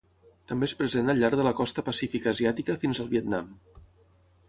[0.51, 3.57] També és present al llarg de la costa pacífica asiàtica fins al Vietnam.